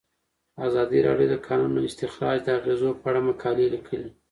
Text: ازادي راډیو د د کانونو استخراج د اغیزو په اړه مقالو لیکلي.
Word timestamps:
ازادي 0.67 0.99
راډیو 1.07 1.27
د 1.31 1.33
د 1.39 1.43
کانونو 1.47 1.79
استخراج 1.89 2.37
د 2.43 2.47
اغیزو 2.59 2.89
په 3.01 3.05
اړه 3.09 3.21
مقالو 3.29 3.71
لیکلي. 3.75 4.09